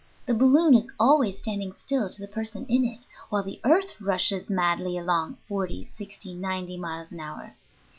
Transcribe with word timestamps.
The 0.25 0.33
balloon 0.33 0.73
is 0.73 0.89
always 0.99 1.37
standing 1.37 1.73
still 1.73 2.09
to 2.09 2.19
the 2.21 2.27
person 2.27 2.65
in 2.65 2.83
it, 2.83 3.05
while 3.29 3.43
the 3.43 3.61
earth 3.63 4.01
rushes 4.01 4.49
madly 4.49 4.97
along, 4.97 5.37
forty, 5.47 5.85
sixty, 5.85 6.33
ninety 6.33 6.75
miles 6.79 7.11
an 7.11 7.19
hour. 7.19 7.53